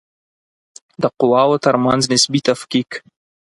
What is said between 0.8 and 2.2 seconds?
د قواوو ترمنځ